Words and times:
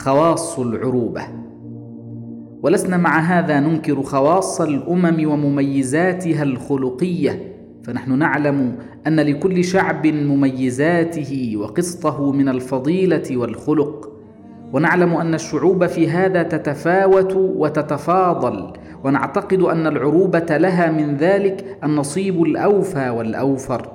خواص 0.00 0.58
العروبة. 0.58 1.22
ولسنا 2.62 2.96
مع 2.96 3.18
هذا 3.18 3.60
ننكر 3.60 4.02
خواص 4.02 4.60
الأمم 4.60 5.30
ومميزاتها 5.30 6.42
الخلقية 6.42 7.54
فنحن 7.84 8.18
نعلم 8.18 8.76
أن 9.06 9.20
لكل 9.20 9.64
شعب 9.64 10.06
مميزاته 10.06 11.54
وقسطه 11.56 12.32
من 12.32 12.48
الفضيلة 12.48 13.36
والخلق. 13.36 14.12
ونعلم 14.72 15.14
أن 15.14 15.34
الشعوب 15.34 15.86
في 15.86 16.10
هذا 16.10 16.42
تتفاوت 16.42 17.32
وتتفاضل. 17.36 18.72
ونعتقد 19.04 19.62
أن 19.62 19.86
العروبة 19.86 20.56
لها 20.56 20.90
من 20.90 21.16
ذلك 21.16 21.78
النصيب 21.84 22.42
الأوفى 22.42 23.10
والأوفر. 23.10 23.88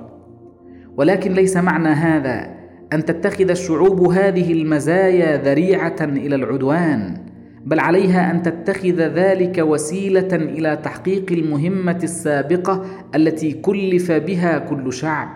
ولكن 0.96 1.32
ليس 1.32 1.56
معنى 1.56 1.88
هذا 1.88 2.55
أن 2.92 3.04
تتخذ 3.04 3.50
الشعوب 3.50 4.02
هذه 4.02 4.52
المزايا 4.52 5.42
ذريعة 5.42 5.96
إلى 6.00 6.34
العدوان 6.34 7.16
بل 7.64 7.80
عليها 7.80 8.30
أن 8.30 8.42
تتخذ 8.42 9.00
ذلك 9.00 9.58
وسيلة 9.58 10.28
إلى 10.32 10.76
تحقيق 10.76 11.32
المهمة 11.32 12.00
السابقة 12.02 12.84
التي 13.14 13.52
كلف 13.52 14.12
بها 14.12 14.58
كل 14.58 14.92
شعب. 14.92 15.28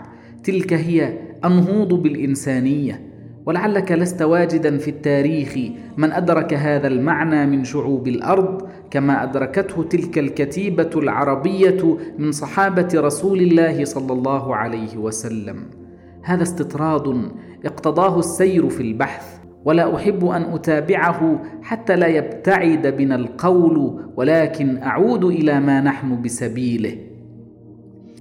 تلك 0.45 0.73
هي 0.73 1.19
النهوض 1.45 1.95
بالإنسانية. 2.03 3.01
ولعلك 3.47 3.93
لست 3.93 4.23
واجدا 4.23 4.79
في 4.79 4.89
التاريخ 4.91 5.59
من 5.97 6.13
أدرك 6.13 6.55
هذا 6.55 6.87
المعنى 6.87 7.47
من 7.47 7.65
شعوب 7.65 8.09
الأرض 8.09 8.69
كما 8.91 9.23
أدركته 9.23 9.83
تلك 9.83 10.19
الكتيبة 10.19 10.91
العربية 10.97 11.97
من 12.19 12.33
صحابة 12.33 12.89
رسول 12.95 13.41
الله 13.41 13.85
صلى 13.85 14.13
الله 14.13 14.57
عليه 14.57 14.97
وسلم. 14.97 15.80
هذا 16.23 16.43
استطراد 16.43 17.31
اقتضاه 17.65 18.19
السير 18.19 18.69
في 18.69 18.83
البحث 18.83 19.41
ولا 19.65 19.97
أحب 19.97 20.25
أن 20.25 20.43
أتابعه 20.43 21.43
حتى 21.63 21.97
لا 21.97 22.07
يبتعد 22.07 22.87
بنا 22.87 23.15
القول 23.15 24.05
ولكن 24.17 24.83
أعود 24.83 25.25
إلى 25.25 25.61
ما 25.61 25.81
نحن 25.81 26.23
بسبيله. 26.23 26.97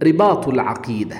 رباط 0.04 0.48
العقيدة. 0.48 1.16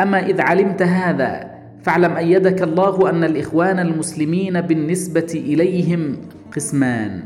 أما 0.00 0.26
إذ 0.26 0.40
علمت 0.40 0.82
هذا 0.82 1.50
فاعلم 1.82 2.16
أيدك 2.16 2.62
الله 2.62 3.10
أن 3.10 3.24
الإخوان 3.24 3.78
المسلمين 3.78 4.60
بالنسبة 4.60 5.32
إليهم 5.34 6.16
قسمان. 6.56 7.22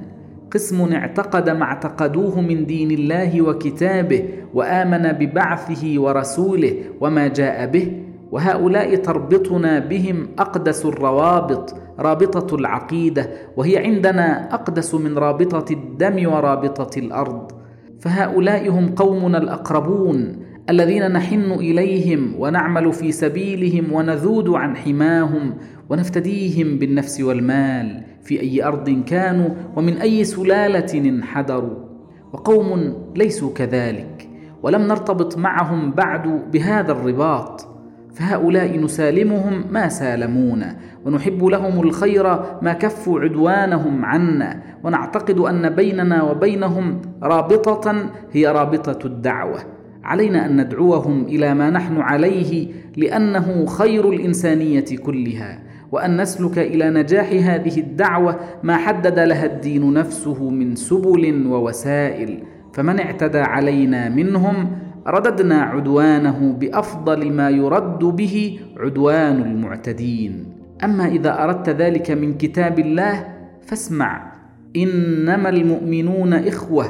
قسم 0.50 0.92
اعتقد 0.92 1.50
ما 1.50 1.62
اعتقدوه 1.62 2.40
من 2.40 2.66
دين 2.66 2.90
الله 2.90 3.42
وكتابه 3.42 4.24
وآمن 4.54 5.12
ببعثه 5.12 6.00
ورسوله 6.00 6.74
وما 7.00 7.28
جاء 7.28 7.66
به 7.66 8.07
وهؤلاء 8.32 8.96
تربطنا 8.96 9.78
بهم 9.78 10.28
أقدس 10.38 10.86
الروابط 10.86 11.74
رابطة 11.98 12.54
العقيدة 12.54 13.30
وهي 13.56 13.78
عندنا 13.78 14.54
أقدس 14.54 14.94
من 14.94 15.18
رابطة 15.18 15.72
الدم 15.72 16.32
ورابطة 16.32 16.98
الأرض. 16.98 17.52
فهؤلاء 18.00 18.68
هم 18.70 18.88
قومنا 18.88 19.38
الأقربون 19.38 20.36
الذين 20.70 21.12
نحن 21.12 21.52
إليهم 21.52 22.34
ونعمل 22.38 22.92
في 22.92 23.12
سبيلهم 23.12 23.92
ونذود 23.92 24.48
عن 24.48 24.76
حماهم 24.76 25.54
ونفتديهم 25.90 26.78
بالنفس 26.78 27.20
والمال 27.20 28.02
في 28.22 28.40
أي 28.40 28.64
أرض 28.64 29.02
كانوا 29.06 29.48
ومن 29.76 29.96
أي 29.96 30.24
سلالة 30.24 30.98
انحدروا. 31.08 31.76
وقوم 32.32 32.94
ليسوا 33.16 33.52
كذلك 33.54 34.28
ولم 34.62 34.82
نرتبط 34.82 35.38
معهم 35.38 35.90
بعد 35.90 36.50
بهذا 36.52 36.92
الرباط. 36.92 37.57
فهؤلاء 38.18 38.78
نسالمهم 38.78 39.64
ما 39.70 39.88
سالمونا 39.88 40.76
ونحب 41.04 41.44
لهم 41.44 41.80
الخير 41.80 42.24
ما 42.62 42.72
كفوا 42.72 43.20
عدوانهم 43.20 44.04
عنا 44.04 44.62
ونعتقد 44.84 45.38
أن 45.38 45.70
بيننا 45.70 46.22
وبينهم 46.22 47.00
رابطة 47.22 48.10
هي 48.32 48.46
رابطة 48.46 49.06
الدعوة. 49.06 49.58
علينا 50.04 50.46
أن 50.46 50.60
ندعوهم 50.60 51.24
إلى 51.24 51.54
ما 51.54 51.70
نحن 51.70 52.00
عليه 52.00 52.68
لأنه 52.96 53.66
خير 53.66 54.10
الإنسانية 54.10 54.96
كلها 55.04 55.58
وأن 55.92 56.20
نسلك 56.20 56.58
إلى 56.58 56.90
نجاح 56.90 57.30
هذه 57.32 57.80
الدعوة 57.80 58.36
ما 58.62 58.76
حدد 58.76 59.18
لها 59.18 59.46
الدين 59.46 59.92
نفسه 59.94 60.50
من 60.50 60.76
سبل 60.76 61.46
ووسائل 61.46 62.42
فمن 62.72 63.00
اعتدى 63.00 63.38
علينا 63.38 64.08
منهم 64.08 64.70
رددنا 65.08 65.62
عدوانه 65.62 66.52
بأفضل 66.60 67.32
ما 67.32 67.50
يرد 67.50 67.98
به 67.98 68.60
عدوان 68.76 69.42
المعتدين. 69.42 70.44
أما 70.84 71.08
إذا 71.08 71.44
أردت 71.44 71.68
ذلك 71.68 72.10
من 72.10 72.38
كتاب 72.38 72.78
الله 72.78 73.26
فاسمع. 73.66 74.32
إنما 74.76 75.48
المؤمنون 75.48 76.32
إخوة 76.32 76.84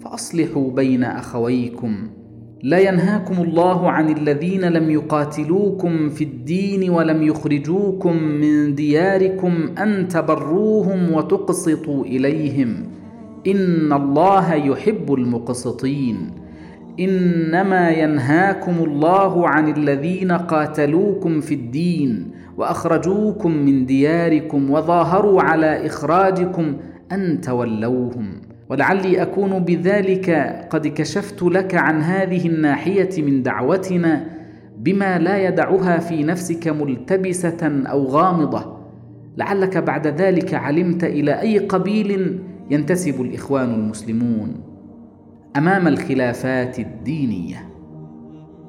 فأصلحوا 0.00 0.70
بين 0.70 1.04
أخويكم. 1.04 1.96
لا 2.62 2.78
ينهاكم 2.78 3.42
الله 3.42 3.90
عن 3.90 4.08
الذين 4.08 4.64
لم 4.64 4.90
يقاتلوكم 4.90 6.08
في 6.08 6.24
الدين 6.24 6.90
ولم 6.90 7.22
يخرجوكم 7.22 8.16
من 8.22 8.74
دياركم 8.74 9.52
أن 9.78 10.08
تبروهم 10.08 11.12
وتقسطوا 11.12 12.04
إليهم. 12.04 12.76
إن 13.46 13.92
الله 13.92 14.54
يحب 14.54 15.14
المقسطين. 15.14 16.43
إنما 17.00 17.90
ينهاكم 17.90 18.84
الله 18.84 19.48
عن 19.48 19.68
الذين 19.68 20.32
قاتلوكم 20.32 21.40
في 21.40 21.54
الدين 21.54 22.30
وأخرجوكم 22.56 23.56
من 23.56 23.86
دياركم 23.86 24.70
وظاهروا 24.70 25.42
على 25.42 25.86
إخراجكم 25.86 26.76
أن 27.12 27.40
تولوهم. 27.40 28.40
ولعلي 28.70 29.22
أكون 29.22 29.58
بذلك 29.58 30.30
قد 30.70 30.86
كشفت 30.86 31.42
لك 31.42 31.74
عن 31.74 32.02
هذه 32.02 32.48
الناحية 32.48 33.22
من 33.22 33.42
دعوتنا 33.42 34.26
بما 34.78 35.18
لا 35.18 35.48
يدعها 35.48 35.98
في 35.98 36.22
نفسك 36.22 36.68
ملتبسة 36.68 37.82
أو 37.86 38.04
غامضة. 38.04 38.76
لعلك 39.36 39.78
بعد 39.78 40.06
ذلك 40.06 40.54
علمت 40.54 41.04
إلى 41.04 41.40
أي 41.40 41.58
قبيل 41.58 42.38
ينتسب 42.70 43.22
الإخوان 43.22 43.74
المسلمون. 43.74 44.73
أمام 45.56 45.88
الخلافات 45.88 46.78
الدينية. 46.78 47.68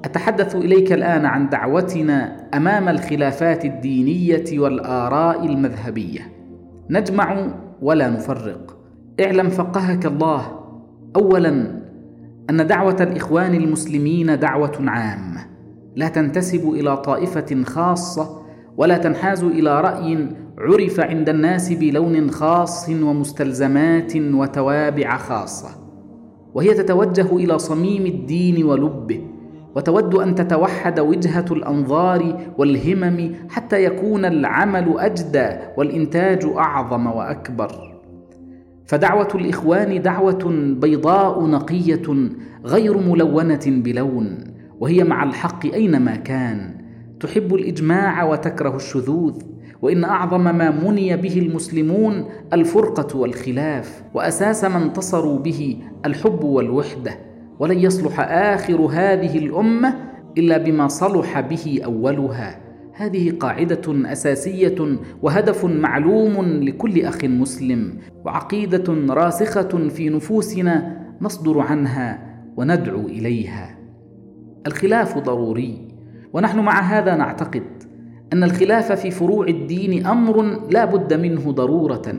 أتحدث 0.06 0.56
إليك 0.56 0.94
الآن 0.94 1.25
عن 1.25 1.50
دعوتنا 1.50 2.47
أمام 2.53 2.90
الخلافات 2.90 3.66
الدينية 3.66 4.59
والآراء 4.59 5.45
المذهبية. 5.45 6.22
نجمع 6.90 7.47
ولا 7.81 8.09
نفرق. 8.09 8.78
اعلم 9.22 9.50
فقهك 9.50 10.06
الله. 10.06 10.59
اولا 11.16 11.81
أن 12.50 12.68
دعوة 12.68 12.97
الإخوان 13.01 13.53
المسلمين 13.53 14.40
دعوة 14.40 14.78
عامة. 14.79 15.45
لا 15.95 16.07
تنتسب 16.07 16.69
إلى 16.69 16.97
طائفة 16.97 17.63
خاصة 17.63 18.41
ولا 18.78 18.97
تنحاز 18.97 19.44
إلى 19.44 19.81
رأي 19.81 20.28
عرف 20.57 21.00
عند 21.00 21.29
الناس 21.29 21.74
بلون 21.74 22.31
خاص 22.31 22.90
ومستلزمات 22.90 24.16
وتوابع 24.16 25.18
خاصة. 25.18 25.84
وهي 26.55 26.73
تتوجه 26.73 27.35
إلى 27.35 27.59
صميم 27.59 28.05
الدين 28.05 28.63
ولبه 28.63 29.21
وتود 29.75 30.16
أن 30.16 30.35
تتوحد 30.35 30.99
وجهة 30.99 31.45
الأنظار 31.51 32.39
والهمم 32.57 33.35
حتى 33.49 33.83
يكون 33.83 34.25
العمل 34.25 34.94
أجدى 34.99 35.49
والإنتاج 35.77 36.45
أعظم 36.57 37.07
وأكبر. 37.07 37.95
فدعوة 38.85 39.27
الإخوان 39.35 40.01
دعوة 40.01 40.73
بيضاء 40.81 41.45
نقية 41.45 42.29
غير 42.65 42.97
ملونة 42.97 43.65
بلون 43.67 44.38
وهي 44.79 45.03
مع 45.03 45.23
الحق 45.23 45.65
أينما 45.65 46.15
كان 46.15 46.75
تحب 47.19 47.55
الإجماع 47.55 48.23
وتكره 48.23 48.75
الشذوذ. 48.75 49.41
وإن 49.81 50.03
أعظم 50.03 50.44
ما 50.44 50.72
مني 50.72 51.18
به 51.18 51.40
المسلمون 51.40 52.25
الفرقة 52.54 53.18
والخلاف 53.18 54.04
وأساس 54.13 54.63
ما 54.63 54.83
انتصروا 54.83 55.39
به 55.39 55.77
الحب 56.06 56.44
والوحدة. 56.44 57.18
ولن 57.60 57.80
يصلح 57.80 58.19
آخر 58.19 58.81
هذه 58.81 59.38
الأمة 59.38 59.95
إلا 60.38 60.57
بما 60.57 60.88
صلح 60.88 61.39
به 61.39 61.81
أولها. 61.86 62.60
هذه 62.94 63.31
قاعدة 63.31 64.12
أساسية 64.12 64.98
وهدف 65.22 65.66
معلوم 65.66 66.42
لكل 66.42 67.01
أخ 67.06 67.25
مسلم 67.25 67.98
وعقيدة 68.25 69.13
راسخة 69.13 69.88
في 69.89 70.10
نفوسنا 70.10 71.01
نصدر 71.21 71.60
عنها 71.60 72.36
وندعو 72.57 73.01
إليها. 73.01 73.78
الخلاف 74.68 75.18
ضروري 75.18 75.88
ونحن 76.33 76.60
مع 76.60 76.81
هذا 76.81 77.16
نعتقد 77.16 77.63
أن 78.35 78.43
الخلاف 78.43 78.91
في 78.91 79.11
فروع 79.11 79.47
الدين 79.47 80.05
أمر 80.05 80.59
لا 80.69 80.85
بد 80.85 81.13
منه 81.13 81.51
ضرورة 81.51 82.15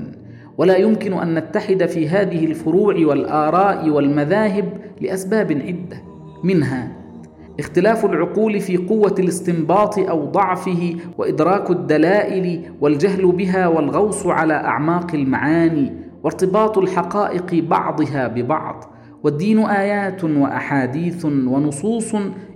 ولا 0.59 0.77
يمكن 0.77 1.13
أن 1.13 1.35
نتحد 1.35 1.87
في 1.87 2.09
هذه 2.09 2.45
الفروع 2.45 2.95
والآراء 2.99 3.91
والمذاهب 3.91 4.69
لأسباب 5.01 5.53
عدة. 5.53 6.03
منها 6.45 6.93
اختلاف 7.61 8.05
العقول 8.05 8.61
في 8.61 8.77
قوة 8.77 9.15
الاستنباط 9.19 9.99
أو 9.99 10.25
ضعفه 10.25 10.95
وإدراك 11.19 11.71
الدلائل 11.71 12.63
والجهل 12.81 13.33
بها 13.33 13.67
والغوص 13.67 14.27
على 14.27 14.55
أعماق 14.55 15.15
المعاني 15.15 15.93
وارتباط 16.25 16.79
الحقائق 16.79 17.55
بعضها 17.55 18.29
ببعض. 18.29 18.85
والدين 19.27 19.59
آيات 19.59 20.25
وأحاديث 20.25 21.25
ونصوص 21.25 22.15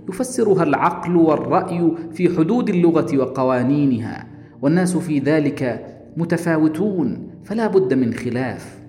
يفسرها 0.09 0.63
العقل 0.63 1.15
والرأي 1.15 1.91
في 2.11 2.37
حدود 2.37 2.69
اللغة 2.69 3.17
وقوانينها 3.17 4.27
والناس 4.61 4.97
في 4.97 5.19
ذلك 5.19 5.85
متفاوتون 6.17 7.29
فلا 7.43 7.67
بد 7.67 7.93
من 7.93 8.13
خلاف. 8.13 8.79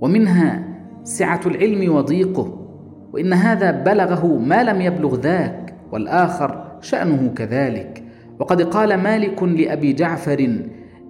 ومنها 0.00 0.64
سعة 1.04 1.40
العلم 1.46 1.94
وضيقه 1.94 2.68
وإن 3.12 3.32
هذا 3.32 3.70
بلغه 3.70 4.38
ما 4.38 4.62
لم 4.62 4.80
يبلغ 4.80 5.20
ذاك 5.20 5.74
والآخر 5.92 6.78
شأنه 6.80 7.32
كذلك. 7.36 8.04
وقد 8.38 8.62
قال 8.62 8.94
مالك 8.94 9.42
لأبي 9.42 9.92
جعفر 9.92 10.56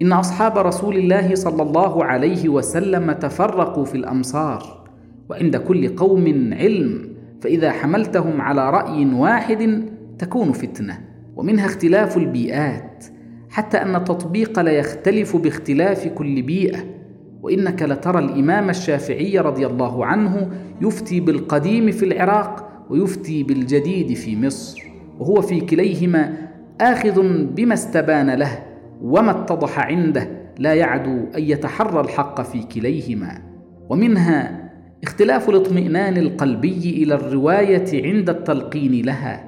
إن 0.02 0.12
أصحاب 0.12 0.58
رسول 0.58 0.96
الله 0.96 1.34
صلى 1.34 1.62
الله 1.62 2.04
عليه 2.04 2.48
وسلم 2.48 3.12
تفرقوا 3.12 3.84
في 3.84 3.94
الأمصار. 3.94 4.81
وعند 5.28 5.56
كل 5.56 5.96
قوم 5.96 6.54
علم 6.54 7.12
فإذا 7.40 7.70
حملتهم 7.70 8.40
على 8.40 8.70
رأي 8.70 9.14
واحد 9.14 9.84
تكون 10.18 10.52
فتنة. 10.52 10.98
ومنها 11.36 11.66
اختلاف 11.66 12.16
البيئات 12.16 13.04
حتى 13.50 13.82
أن 13.82 13.96
التطبيق 13.96 14.60
لا 14.60 14.72
يختلف 14.72 15.36
باختلاف 15.36 16.08
كل 16.08 16.42
بيئة. 16.42 16.78
وإنك 17.42 17.82
لترى 17.82 18.18
الإمام 18.18 18.70
الشافعي 18.70 19.38
رضي 19.38 19.66
الله 19.66 20.06
عنه 20.06 20.50
يفتي 20.80 21.20
بالقديم 21.20 21.90
في 21.90 22.04
العراق 22.04 22.68
ويفتي 22.90 23.42
بالجديد 23.42 24.14
في 24.14 24.36
مصر. 24.36 24.82
وهو 25.18 25.40
في 25.40 25.60
كليهما 25.60 26.36
آخذ 26.80 27.22
بما 27.46 27.74
استبان 27.74 28.30
له 28.30 28.58
وما 29.02 29.30
اتضح 29.30 29.78
عنده 29.78 30.28
لا 30.58 30.74
يعدو 30.74 31.18
أن 31.36 31.42
يتحرى 31.42 32.00
الحق 32.00 32.42
في 32.42 32.62
كليهما. 32.62 33.42
ومنها 33.88 34.61
اختلاف 35.02 35.48
الاطمئنان 35.50 36.16
القلبي 36.16 37.02
إلى 37.02 37.14
الرواية 37.14 38.06
عند 38.06 38.30
التلقين 38.30 39.04
لها 39.04 39.44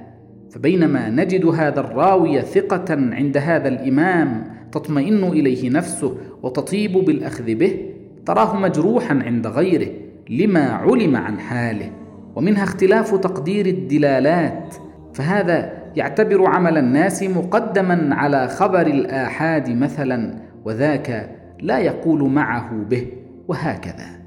فبينما 0.51 1.11
نجد 1.11 1.47
هذا 1.47 1.81
الراوي 1.81 2.43
ثقة 2.43 2.95
عند 2.95 3.37
هذا 3.37 3.69
الإمام 3.69 4.45
تطمئن 4.73 5.25
إليه 5.25 5.71
نفسه 5.71 6.17
وتطيب 6.43 6.93
بالأخذ 6.93 7.55
به 7.55 7.79
تراه 8.27 8.56
مجروحا 8.56 9.15
عند 9.15 9.47
غيره 9.47 9.89
لما 10.31 10.65
علم 10.65 11.17
عن 11.17 11.39
حاله 11.39 11.91
ومنها 12.37 12.65
اختلاف 12.65 13.15
تقدير 13.15 13.67
الدلالات 13.67 14.75
فهذا 15.15 15.73
يعتبر 15.97 16.47
عمل 16.47 16.79
الناس 16.79 17.23
مقدما 17.23 18.15
على 18.15 18.49
خبر 18.49 18.87
الآحاد 18.87 19.71
مثلا 19.71 20.35
وذاك 20.65 21.37
لا 21.61 21.79
يقول 21.79 22.31
معه 22.31 22.71
به 22.91 23.07
وهكذا. 23.49 24.24